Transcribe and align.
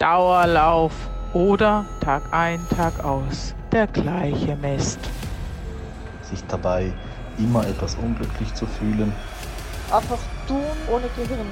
Dauerlauf 0.00 0.92
oder 1.34 1.84
Tag 2.00 2.22
ein, 2.32 2.66
Tag 2.74 3.04
aus 3.04 3.54
der 3.70 3.86
gleiche 3.86 4.56
Mist. 4.56 4.98
Sich 6.22 6.42
dabei 6.48 6.90
immer 7.36 7.66
etwas 7.66 7.96
unglücklich 7.96 8.54
zu 8.54 8.64
fühlen. 8.66 9.12
Einfach 9.92 10.18
tun 10.48 10.64
ohne 10.90 11.04
Gehirn. 11.14 11.46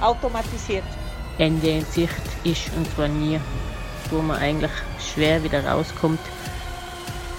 Automatisiert. 0.00 0.82
Ende 1.38 1.68
in 1.68 1.84
Sicht 1.84 2.12
ist 2.42 2.74
und 2.76 2.92
zwar 2.92 3.06
nie, 3.06 3.38
wo 4.10 4.20
man 4.20 4.38
eigentlich 4.38 4.72
schwer 4.98 5.40
wieder 5.44 5.64
rauskommt. 5.64 6.18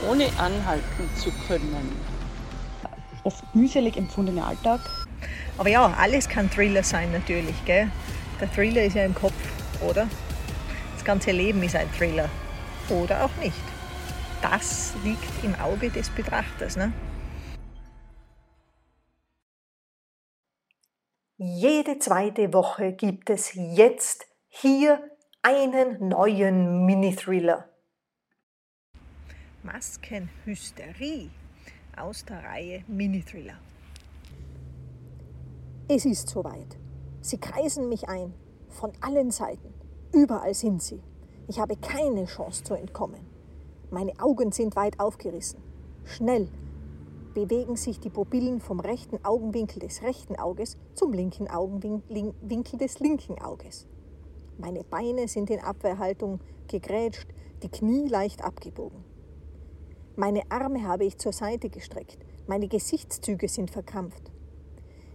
Ohne 0.10 0.28
anhalten 0.38 1.10
zu 1.18 1.30
können. 1.46 1.92
Oft 3.26 3.44
mühselig 3.54 3.98
empfundener 3.98 4.48
Alltag. 4.48 4.80
Aber 5.58 5.68
ja, 5.68 5.94
alles 6.00 6.30
kann 6.30 6.50
Thriller 6.50 6.84
sein 6.84 7.12
natürlich. 7.12 7.66
Gell? 7.66 7.92
Der 8.40 8.50
Thriller 8.50 8.86
ist 8.86 8.96
ja 8.96 9.04
im 9.04 9.14
Kopf, 9.14 9.34
oder? 9.82 10.08
Das 11.04 11.08
ganze 11.08 11.32
Leben 11.32 11.62
ist 11.64 11.76
ein 11.76 11.92
Thriller. 11.92 12.30
Oder 12.90 13.26
auch 13.26 13.36
nicht. 13.44 13.62
Das 14.42 14.94
liegt 15.04 15.44
im 15.44 15.54
Auge 15.56 15.90
des 15.90 16.10
Betrachters. 16.10 16.78
Ne? 16.78 16.94
Jede 21.36 22.00
zweite 22.00 22.54
Woche 22.54 22.94
gibt 22.94 23.30
es 23.30 23.52
jetzt 23.54 24.28
hier 24.48 25.04
einen 25.42 26.08
neuen 26.08 26.86
Mini-Thriller. 26.86 27.68
Maskenhysterie 29.64 31.30
aus 31.98 32.24
der 32.24 32.46
Reihe 32.46 32.86
Mini-Thriller. 32.88 33.60
Es 35.90 36.06
ist 36.06 36.30
soweit. 36.30 36.78
Sie 37.20 37.42
kreisen 37.42 37.90
mich 37.90 38.08
ein, 38.08 38.34
von 38.70 38.94
allen 39.02 39.32
Seiten. 39.32 39.73
Überall 40.14 40.54
sind 40.54 40.84
sie. 40.84 41.02
Ich 41.48 41.60
habe 41.60 41.76
keine 41.76 42.26
Chance 42.26 42.64
zu 42.64 42.76
entkommen. 42.76 43.22
Meine 43.90 44.14
Augen 44.20 44.52
sind 44.52 44.76
weit 44.76 45.00
aufgerissen. 45.00 45.60
Schnell 46.06 46.50
bewegen 47.34 47.76
sich 47.76 48.00
die 48.00 48.12
Pupillen 48.12 48.62
vom 48.62 48.80
rechten 48.80 49.26
Augenwinkel 49.26 49.80
des 49.80 50.04
rechten 50.04 50.36
Auges 50.36 50.78
zum 50.94 51.14
linken 51.14 51.48
Augenwinkel 51.50 52.78
des 52.78 53.00
linken 53.00 53.42
Auges. 53.42 53.88
Meine 54.60 54.84
Beine 54.84 55.28
sind 55.28 55.50
in 55.50 55.60
Abwehrhaltung 55.60 56.40
gegrätscht, 56.68 57.28
die 57.64 57.70
Knie 57.70 58.08
leicht 58.08 58.44
abgebogen. 58.44 59.04
Meine 60.16 60.44
Arme 60.52 60.88
habe 60.88 61.06
ich 61.06 61.18
zur 61.18 61.34
Seite 61.34 61.70
gestreckt, 61.70 62.20
meine 62.46 62.68
Gesichtszüge 62.68 63.48
sind 63.48 63.72
verkrampft. 63.72 64.32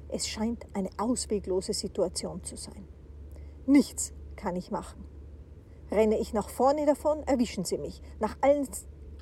Es 0.09 0.27
scheint 0.27 0.67
eine 0.75 0.91
ausweglose 0.99 1.73
Situation 1.73 2.43
zu 2.43 2.57
sein. 2.57 2.89
Nichts 3.67 4.13
kann 4.39 4.57
ich 4.57 4.71
machen. 4.71 5.05
Renne 5.91 6.19
ich 6.19 6.33
nach 6.33 6.49
vorne 6.49 6.87
davon, 6.87 7.23
erwischen 7.25 7.65
sie 7.65 7.77
mich, 7.77 8.01
nach 8.21 8.39
allen 8.41 8.67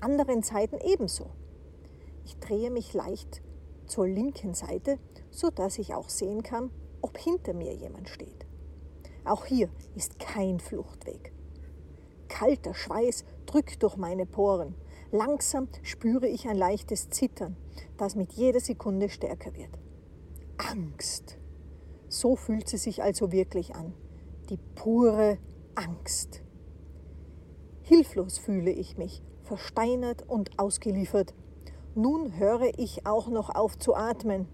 anderen 0.00 0.42
Seiten 0.42 0.78
ebenso. 0.78 1.31
Ich 2.25 2.39
drehe 2.39 2.70
mich 2.70 2.92
leicht 2.92 3.42
zur 3.87 4.06
linken 4.06 4.55
Seite, 4.55 4.98
sodass 5.31 5.78
ich 5.78 5.94
auch 5.94 6.09
sehen 6.09 6.42
kann, 6.42 6.70
ob 7.00 7.19
hinter 7.19 7.55
mir 7.55 7.75
jemand 7.75 8.09
steht. 8.09 8.47
Auch 9.25 9.47
hier 9.47 9.69
ist 9.94 10.19
kein 10.19 10.61
Fluchtweg. 10.61 11.33
Kalter 12.28 12.75
Schweiß 12.75 13.25
drückt 13.47 13.83
durch 13.83 13.97
meine 13.97 14.27
Poren. 14.27 14.75
Langsam 15.12 15.69
spüre 15.83 16.27
ich 16.27 16.48
ein 16.48 16.56
leichtes 16.56 17.11
Zittern, 17.11 17.56
das 17.97 18.17
mit 18.17 18.33
jeder 18.33 18.61
Sekunde 18.61 19.09
stärker 19.09 19.55
wird. 19.55 19.78
Angst. 20.59 21.39
So 22.09 22.37
fühlt 22.37 22.69
sie 22.69 22.77
sich 22.77 23.03
also 23.03 23.33
wirklich 23.33 23.75
an. 23.75 23.94
Die 24.49 24.59
pure 24.75 25.39
Angst. 25.75 26.43
Hilflos 27.83 28.39
fühle 28.39 28.71
ich 28.71 28.97
mich, 28.97 29.23
versteinert 29.43 30.29
und 30.29 30.59
ausgeliefert 30.59 31.34
nun 31.99 32.37
höre 32.39 32.79
ich 32.79 33.07
auch 33.07 33.29
noch 33.29 33.55
auf 33.55 33.79
zu 33.79 33.95
atmen. 33.95 34.47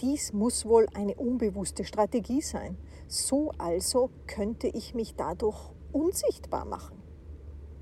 Dies 0.00 0.32
muss 0.32 0.66
wohl 0.66 0.88
eine 0.92 1.14
unbewusste 1.14 1.84
Strategie 1.84 2.40
sein. 2.40 2.76
So 3.06 3.52
also 3.58 4.10
könnte 4.26 4.66
ich 4.66 4.92
mich 4.92 5.14
dadurch 5.14 5.70
unsichtbar 5.92 6.64
machen. 6.64 7.00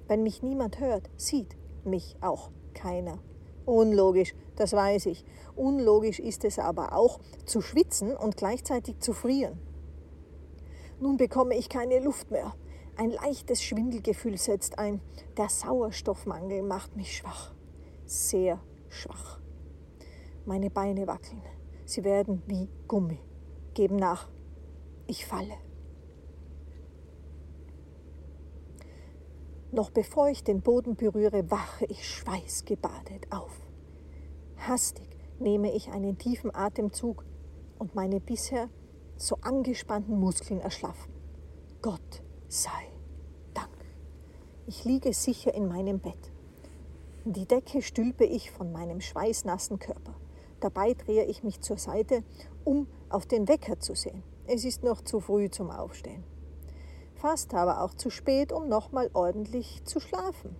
Wenn 0.08 0.22
mich 0.22 0.42
niemand 0.42 0.78
hört, 0.78 1.08
sieht 1.16 1.56
mich 1.84 2.18
auch 2.20 2.50
keiner. 2.74 3.18
Unlogisch, 3.64 4.34
das 4.56 4.74
weiß 4.74 5.06
ich. 5.06 5.24
Unlogisch 5.56 6.20
ist 6.20 6.44
es 6.44 6.58
aber 6.58 6.92
auch, 6.92 7.18
zu 7.46 7.62
schwitzen 7.62 8.14
und 8.14 8.36
gleichzeitig 8.36 8.98
zu 9.00 9.14
frieren. 9.14 9.58
Nun 11.02 11.16
bekomme 11.16 11.56
ich 11.56 11.68
keine 11.68 11.98
Luft 11.98 12.30
mehr. 12.30 12.54
Ein 12.96 13.10
leichtes 13.10 13.60
Schwindelgefühl 13.60 14.38
setzt 14.38 14.78
ein. 14.78 15.00
Der 15.36 15.48
Sauerstoffmangel 15.48 16.62
macht 16.62 16.94
mich 16.94 17.16
schwach. 17.16 17.52
Sehr 18.06 18.60
schwach. 18.88 19.40
Meine 20.46 20.70
Beine 20.70 21.08
wackeln. 21.08 21.42
Sie 21.86 22.04
werden 22.04 22.44
wie 22.46 22.68
Gummi. 22.86 23.18
Geben 23.74 23.96
nach. 23.96 24.28
Ich 25.08 25.26
falle. 25.26 25.56
Noch 29.72 29.90
bevor 29.90 30.28
ich 30.28 30.44
den 30.44 30.60
Boden 30.60 30.94
berühre, 30.94 31.50
wache 31.50 31.84
ich 31.86 32.08
schweißgebadet 32.08 33.32
auf. 33.32 33.60
Hastig 34.56 35.08
nehme 35.40 35.72
ich 35.72 35.90
einen 35.90 36.16
tiefen 36.16 36.54
Atemzug 36.54 37.24
und 37.80 37.96
meine 37.96 38.20
bisher 38.20 38.68
so 39.22 39.36
angespannten 39.40 40.18
Muskeln 40.18 40.60
erschlaffen. 40.60 41.12
Gott 41.80 42.22
sei 42.48 42.90
Dank. 43.54 43.68
Ich 44.66 44.84
liege 44.84 45.12
sicher 45.12 45.54
in 45.54 45.68
meinem 45.68 46.00
Bett. 46.00 46.32
Die 47.24 47.46
Decke 47.46 47.82
stülpe 47.82 48.24
ich 48.24 48.50
von 48.50 48.72
meinem 48.72 49.00
schweißnassen 49.00 49.78
Körper. 49.78 50.14
Dabei 50.58 50.94
drehe 50.94 51.24
ich 51.24 51.44
mich 51.44 51.60
zur 51.60 51.78
Seite, 51.78 52.24
um 52.64 52.88
auf 53.10 53.26
den 53.26 53.46
Wecker 53.46 53.78
zu 53.78 53.94
sehen. 53.94 54.24
Es 54.46 54.64
ist 54.64 54.82
noch 54.82 55.00
zu 55.02 55.20
früh 55.20 55.48
zum 55.50 55.70
Aufstehen. 55.70 56.24
Fast 57.14 57.54
aber 57.54 57.82
auch 57.82 57.94
zu 57.94 58.10
spät, 58.10 58.52
um 58.52 58.68
nochmal 58.68 59.08
ordentlich 59.12 59.84
zu 59.84 60.00
schlafen. 60.00 60.56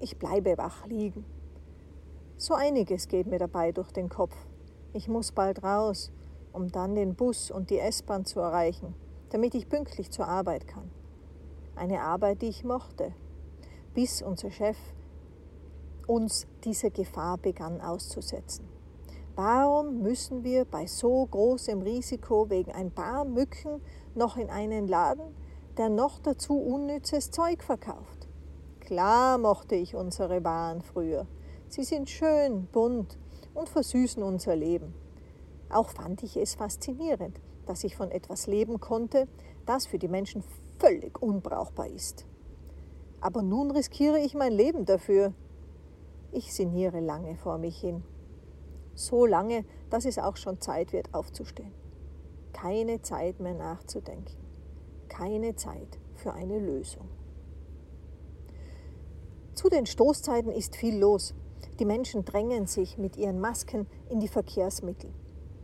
Ich 0.00 0.18
bleibe 0.18 0.58
wach 0.58 0.84
liegen. 0.86 1.24
So 2.36 2.54
einiges 2.54 3.06
geht 3.06 3.28
mir 3.28 3.38
dabei 3.38 3.70
durch 3.70 3.92
den 3.92 4.08
Kopf. 4.08 4.34
Ich 4.92 5.06
muss 5.06 5.30
bald 5.30 5.62
raus, 5.62 6.10
um 6.52 6.70
dann 6.70 6.94
den 6.94 7.14
Bus 7.14 7.50
und 7.50 7.70
die 7.70 7.78
S-Bahn 7.78 8.24
zu 8.24 8.40
erreichen, 8.40 8.94
damit 9.30 9.54
ich 9.54 9.68
pünktlich 9.68 10.10
zur 10.10 10.26
Arbeit 10.26 10.66
kann. 10.66 10.90
Eine 11.74 12.00
Arbeit, 12.00 12.42
die 12.42 12.48
ich 12.48 12.64
mochte, 12.64 13.12
bis 13.94 14.22
unser 14.22 14.50
Chef 14.50 14.76
uns 16.06 16.46
dieser 16.64 16.90
Gefahr 16.90 17.38
begann 17.38 17.80
auszusetzen. 17.80 18.66
Warum 19.36 20.02
müssen 20.02 20.42
wir 20.42 20.64
bei 20.64 20.86
so 20.86 21.24
großem 21.26 21.82
Risiko 21.82 22.50
wegen 22.50 22.72
ein 22.72 22.90
paar 22.90 23.24
Mücken 23.24 23.80
noch 24.14 24.36
in 24.36 24.50
einen 24.50 24.88
Laden, 24.88 25.34
der 25.76 25.90
noch 25.90 26.18
dazu 26.18 26.58
unnützes 26.58 27.30
Zeug 27.30 27.62
verkauft? 27.62 28.26
Klar 28.80 29.38
mochte 29.38 29.76
ich 29.76 29.94
unsere 29.94 30.42
Waren 30.42 30.82
früher. 30.82 31.26
Sie 31.68 31.84
sind 31.84 32.08
schön, 32.10 32.66
bunt 32.72 33.18
und 33.54 33.68
versüßen 33.68 34.22
unser 34.22 34.56
Leben. 34.56 34.94
Auch 35.70 35.90
fand 35.90 36.22
ich 36.22 36.36
es 36.36 36.54
faszinierend, 36.54 37.40
dass 37.66 37.84
ich 37.84 37.96
von 37.96 38.10
etwas 38.10 38.46
leben 38.46 38.80
konnte, 38.80 39.28
das 39.66 39.86
für 39.86 39.98
die 39.98 40.08
Menschen 40.08 40.42
völlig 40.78 41.20
unbrauchbar 41.20 41.88
ist. 41.88 42.26
Aber 43.20 43.42
nun 43.42 43.70
riskiere 43.70 44.18
ich 44.18 44.34
mein 44.34 44.52
Leben 44.52 44.84
dafür, 44.84 45.34
ich 46.30 46.52
sinniere 46.52 47.00
lange 47.00 47.36
vor 47.36 47.58
mich 47.58 47.78
hin. 47.80 48.02
So 48.94 49.26
lange, 49.26 49.64
dass 49.90 50.04
es 50.04 50.18
auch 50.18 50.36
schon 50.36 50.60
Zeit 50.60 50.92
wird, 50.92 51.14
aufzustehen. 51.14 51.72
Keine 52.52 53.02
Zeit 53.02 53.40
mehr 53.40 53.54
nachzudenken. 53.54 54.36
Keine 55.08 55.56
Zeit 55.56 55.98
für 56.14 56.32
eine 56.32 56.58
Lösung. 56.58 57.08
Zu 59.54 59.68
den 59.68 59.86
Stoßzeiten 59.86 60.52
ist 60.52 60.76
viel 60.76 60.98
los. 60.98 61.34
Die 61.78 61.84
Menschen 61.84 62.24
drängen 62.24 62.66
sich 62.66 62.98
mit 62.98 63.16
ihren 63.16 63.40
Masken 63.40 63.86
in 64.08 64.20
die 64.20 64.28
Verkehrsmittel. 64.28 65.10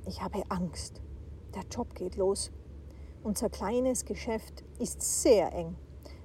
Ich 0.07 0.23
habe 0.23 0.43
Angst. 0.51 1.01
Der 1.55 1.63
Job 1.71 1.95
geht 1.95 2.17
los. 2.17 2.53
Unser 3.23 3.49
kleines 3.49 4.05
Geschäft 4.05 4.63
ist 4.79 5.01
sehr 5.23 5.55
eng, 5.55 5.77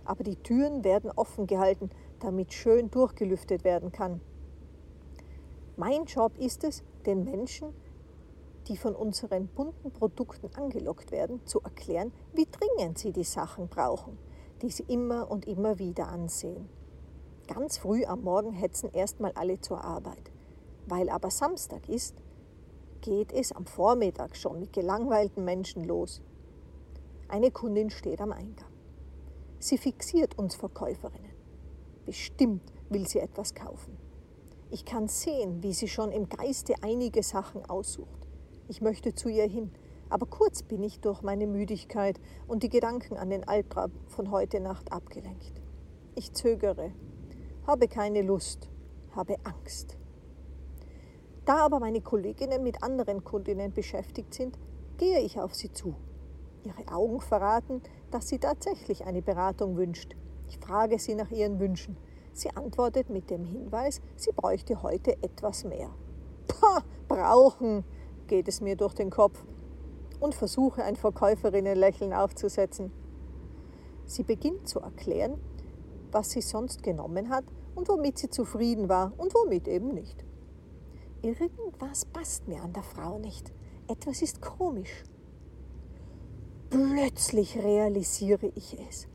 aber 0.03 0.25
die 0.25 0.35
Türen 0.35 0.83
werden 0.83 1.11
offen 1.15 1.47
gehalten, 1.47 1.89
damit 2.19 2.51
schön 2.51 2.91
durchgelüftet 2.91 3.63
werden 3.63 3.93
kann. 3.93 4.19
Mein 5.77 6.03
Job 6.03 6.37
ist 6.37 6.65
es, 6.65 6.83
den 7.05 7.23
Menschen, 7.23 7.73
die 8.67 8.75
von 8.75 8.95
unseren 8.95 9.47
bunten 9.47 9.91
Produkten 9.91 10.53
angelockt 10.55 11.11
werden, 11.11 11.45
zu 11.45 11.61
erklären, 11.61 12.11
wie 12.33 12.47
dringend 12.51 12.97
sie 12.97 13.13
die 13.13 13.23
Sachen 13.23 13.69
brauchen, 13.69 14.17
die 14.61 14.71
sie 14.71 14.83
immer 14.83 15.31
und 15.31 15.47
immer 15.47 15.79
wieder 15.79 16.09
ansehen. 16.09 16.67
Ganz 17.47 17.77
früh 17.77 18.03
am 18.03 18.23
Morgen 18.23 18.51
hetzen 18.51 18.91
erstmal 18.91 19.31
alle 19.31 19.61
zur 19.61 19.81
Arbeit. 19.85 20.31
Weil 20.85 21.09
aber 21.09 21.31
Samstag 21.31 21.87
ist, 21.87 22.15
geht 23.01 23.31
es 23.31 23.51
am 23.51 23.65
Vormittag 23.65 24.35
schon 24.35 24.59
mit 24.59 24.73
gelangweilten 24.73 25.45
Menschen 25.45 25.83
los. 25.83 26.21
Eine 27.27 27.51
Kundin 27.51 27.89
steht 27.89 28.21
am 28.21 28.31
Eingang. 28.31 28.71
Sie 29.59 29.77
fixiert 29.77 30.37
uns 30.39 30.55
Verkäuferinnen. 30.55 31.31
Bestimmt 32.05 32.73
will 32.89 33.07
sie 33.07 33.19
etwas 33.19 33.53
kaufen. 33.53 33.97
Ich 34.71 34.85
kann 34.85 35.07
sehen, 35.07 35.61
wie 35.61 35.73
sie 35.73 35.87
schon 35.87 36.11
im 36.11 36.29
Geiste 36.29 36.73
einige 36.81 37.23
Sachen 37.23 37.65
aussucht. 37.65 38.27
Ich 38.67 38.81
möchte 38.81 39.13
zu 39.13 39.29
ihr 39.29 39.47
hin, 39.47 39.71
aber 40.09 40.25
kurz 40.25 40.63
bin 40.63 40.81
ich 40.81 40.99
durch 40.99 41.21
meine 41.21 41.45
Müdigkeit 41.45 42.19
und 42.47 42.63
die 42.63 42.69
Gedanken 42.69 43.17
an 43.17 43.29
den 43.29 43.47
Albtraum 43.47 43.91
von 44.07 44.31
heute 44.31 44.59
Nacht 44.59 44.91
abgelenkt. 44.91 45.61
Ich 46.15 46.33
zögere, 46.33 46.91
habe 47.67 47.87
keine 47.87 48.23
Lust, 48.23 48.69
habe 49.15 49.35
Angst. 49.43 49.98
Da 51.45 51.65
aber 51.65 51.79
meine 51.79 52.01
Kolleginnen 52.01 52.63
mit 52.63 52.83
anderen 52.83 53.23
Kundinnen 53.23 53.73
beschäftigt 53.73 54.33
sind, 54.33 54.57
gehe 54.97 55.19
ich 55.19 55.39
auf 55.39 55.55
sie 55.55 55.71
zu. 55.71 55.95
Ihre 56.63 56.93
Augen 56.93 57.21
verraten, 57.21 57.81
dass 58.11 58.27
sie 58.27 58.39
tatsächlich 58.39 59.05
eine 59.05 59.21
Beratung 59.21 59.77
wünscht. 59.77 60.15
Ich 60.49 60.57
frage 60.57 60.99
sie 60.99 61.15
nach 61.15 61.31
ihren 61.31 61.59
Wünschen. 61.59 61.97
Sie 62.33 62.49
antwortet 62.55 63.09
mit 63.09 63.29
dem 63.29 63.43
Hinweis, 63.43 64.01
sie 64.15 64.31
bräuchte 64.31 64.81
heute 64.83 65.13
etwas 65.23 65.63
mehr. 65.63 65.89
Pah, 66.47 66.83
brauchen, 67.07 67.83
geht 68.27 68.47
es 68.47 68.61
mir 68.61 68.75
durch 68.75 68.93
den 68.93 69.09
Kopf 69.09 69.43
und 70.19 70.35
versuche 70.35 70.83
ein 70.83 70.95
Verkäuferinnenlächeln 70.95 72.13
aufzusetzen. 72.13 72.91
Sie 74.05 74.23
beginnt 74.23 74.67
zu 74.67 74.79
erklären, 74.79 75.39
was 76.11 76.31
sie 76.31 76.41
sonst 76.41 76.83
genommen 76.83 77.29
hat 77.29 77.45
und 77.75 77.87
womit 77.89 78.17
sie 78.17 78.29
zufrieden 78.29 78.89
war 78.89 79.13
und 79.17 79.33
womit 79.35 79.67
eben 79.67 79.89
nicht. 79.89 80.25
Irgendwas 81.21 82.05
passt 82.05 82.47
mir 82.47 82.61
an 82.61 82.71
der 82.71 82.83
Frau 82.83 83.19
nicht. 83.19 83.51
Etwas 83.89 84.21
ist 84.21 84.41
komisch. 84.41 85.03
Plötzlich 86.69 87.57
realisiere 87.57 88.49
ich 88.55 88.77
es. 88.87 89.07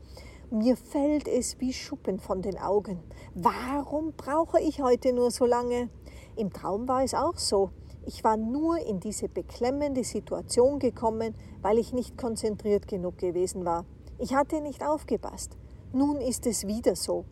Mir 0.51 0.77
fällt 0.77 1.27
es 1.27 1.59
wie 1.59 1.73
Schuppen 1.73 2.19
von 2.19 2.43
den 2.43 2.59
Augen. 2.59 2.99
Warum 3.33 4.13
brauche 4.15 4.61
ich 4.61 4.81
heute 4.81 5.13
nur 5.13 5.31
so 5.31 5.47
lange? 5.47 5.89
Im 6.35 6.53
Traum 6.53 6.87
war 6.87 7.03
es 7.03 7.15
auch 7.15 7.37
so. 7.37 7.71
Ich 8.05 8.23
war 8.23 8.37
nur 8.37 8.77
in 8.85 8.99
diese 8.99 9.27
beklemmende 9.27 10.03
Situation 10.03 10.77
gekommen, 10.77 11.33
weil 11.63 11.79
ich 11.79 11.91
nicht 11.91 12.19
konzentriert 12.19 12.87
genug 12.87 13.17
gewesen 13.17 13.65
war. 13.65 13.83
Ich 14.19 14.35
hatte 14.35 14.61
nicht 14.61 14.85
aufgepasst. 14.85 15.57
Nun 15.91 16.17
ist 16.17 16.45
es 16.45 16.67
wieder 16.67 16.95
so. 16.95 17.25